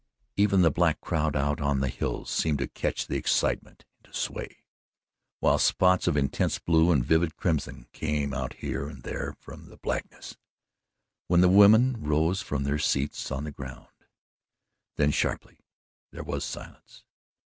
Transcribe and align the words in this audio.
Even 0.35 0.63
the 0.63 0.71
black 0.71 0.99
crowd 0.99 1.35
out 1.35 1.61
on 1.61 1.79
the 1.79 1.87
hills 1.87 2.31
seemed 2.31 2.57
to 2.57 2.67
catch 2.67 3.05
the 3.05 3.17
excitement 3.17 3.85
and 4.03 4.11
to 4.11 4.19
sway, 4.19 4.63
while 5.41 5.59
spots 5.59 6.07
of 6.07 6.17
intense 6.17 6.57
blue 6.57 6.91
and 6.91 7.05
vivid 7.05 7.35
crimson 7.37 7.85
came 7.93 8.33
out 8.33 8.53
here 8.53 8.87
and 8.87 9.03
there 9.03 9.35
from 9.39 9.67
the 9.69 9.77
blackness 9.77 10.37
when 11.27 11.41
the 11.41 11.47
women 11.47 12.01
rose 12.01 12.41
from 12.41 12.63
their 12.63 12.79
seats 12.79 13.29
on 13.29 13.43
the 13.43 13.51
ground. 13.51 14.07
Then 14.95 15.11
sharply 15.11 15.59
there 16.09 16.23
was 16.23 16.43
silence. 16.43 17.03